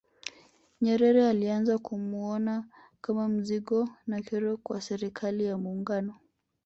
Nyerere 0.81 1.27
alianza 1.29 1.77
kumuona 1.77 2.65
kama 3.01 3.27
mzigo 3.29 3.89
na 4.07 4.21
kero 4.21 4.57
kwa 4.57 4.81
Serikali 4.81 5.45
ya 5.45 5.57
Muungano 5.57 6.15